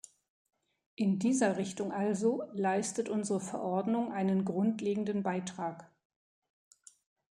[0.95, 5.91] In dieser Richtung also leistet unsere Verordnung einen grundlegenden Beitrag.